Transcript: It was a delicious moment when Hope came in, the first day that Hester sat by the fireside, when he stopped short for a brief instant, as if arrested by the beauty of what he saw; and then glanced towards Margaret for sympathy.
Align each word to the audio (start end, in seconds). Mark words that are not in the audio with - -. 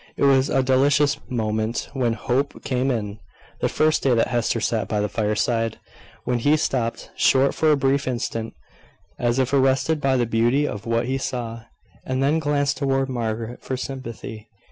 It 0.17 0.23
was 0.23 0.49
a 0.49 0.63
delicious 0.63 1.19
moment 1.29 1.87
when 1.93 2.13
Hope 2.13 2.63
came 2.63 2.89
in, 2.89 3.19
the 3.59 3.69
first 3.69 4.01
day 4.01 4.15
that 4.15 4.29
Hester 4.29 4.59
sat 4.59 4.87
by 4.87 4.99
the 4.99 5.07
fireside, 5.07 5.77
when 6.23 6.39
he 6.39 6.57
stopped 6.57 7.11
short 7.15 7.53
for 7.53 7.69
a 7.71 7.77
brief 7.77 8.07
instant, 8.07 8.55
as 9.19 9.37
if 9.37 9.53
arrested 9.53 10.01
by 10.01 10.17
the 10.17 10.25
beauty 10.25 10.67
of 10.67 10.87
what 10.87 11.05
he 11.05 11.19
saw; 11.19 11.65
and 12.03 12.23
then 12.23 12.39
glanced 12.39 12.77
towards 12.77 13.11
Margaret 13.11 13.61
for 13.61 13.77
sympathy. 13.77 14.49